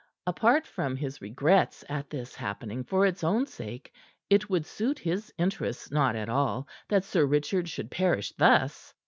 [0.25, 3.93] Apart from his regrets at this happening for its own sake,
[4.31, 8.95] it would suit his interests not at all that Sir Richard should perish thus.